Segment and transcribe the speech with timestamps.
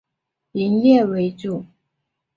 [0.03, 0.03] 以夜
[0.67, 1.63] 间营业为主。